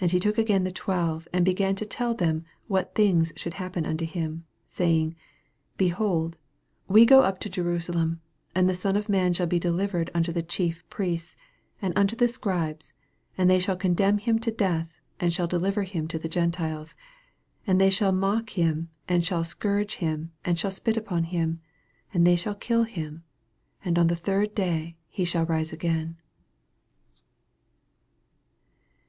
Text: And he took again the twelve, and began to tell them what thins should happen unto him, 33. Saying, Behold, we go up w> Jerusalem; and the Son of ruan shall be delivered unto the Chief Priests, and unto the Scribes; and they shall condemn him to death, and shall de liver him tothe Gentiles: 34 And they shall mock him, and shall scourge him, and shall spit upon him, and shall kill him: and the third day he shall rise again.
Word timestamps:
And 0.00 0.10
he 0.10 0.18
took 0.18 0.38
again 0.38 0.64
the 0.64 0.72
twelve, 0.72 1.28
and 1.32 1.44
began 1.44 1.76
to 1.76 1.86
tell 1.86 2.14
them 2.14 2.44
what 2.66 2.96
thins 2.96 3.32
should 3.36 3.54
happen 3.54 3.86
unto 3.86 4.04
him, 4.04 4.44
33. 4.64 4.64
Saying, 4.70 5.16
Behold, 5.78 6.36
we 6.88 7.06
go 7.06 7.20
up 7.20 7.38
w> 7.38 7.52
Jerusalem; 7.52 8.20
and 8.56 8.68
the 8.68 8.74
Son 8.74 8.96
of 8.96 9.08
ruan 9.08 9.32
shall 9.32 9.46
be 9.46 9.60
delivered 9.60 10.10
unto 10.12 10.32
the 10.32 10.42
Chief 10.42 10.82
Priests, 10.90 11.36
and 11.80 11.96
unto 11.96 12.16
the 12.16 12.26
Scribes; 12.26 12.92
and 13.38 13.48
they 13.48 13.60
shall 13.60 13.76
condemn 13.76 14.18
him 14.18 14.40
to 14.40 14.50
death, 14.50 14.98
and 15.20 15.32
shall 15.32 15.46
de 15.46 15.60
liver 15.60 15.84
him 15.84 16.08
tothe 16.08 16.28
Gentiles: 16.28 16.96
34 17.66 17.70
And 17.70 17.80
they 17.80 17.90
shall 17.90 18.10
mock 18.10 18.50
him, 18.50 18.88
and 19.06 19.24
shall 19.24 19.44
scourge 19.44 19.98
him, 19.98 20.32
and 20.44 20.58
shall 20.58 20.72
spit 20.72 20.96
upon 20.96 21.22
him, 21.22 21.60
and 22.12 22.26
shall 22.36 22.56
kill 22.56 22.82
him: 22.82 23.22
and 23.84 23.94
the 23.94 24.16
third 24.16 24.56
day 24.56 24.96
he 25.08 25.24
shall 25.24 25.46
rise 25.46 25.72
again. 25.72 26.16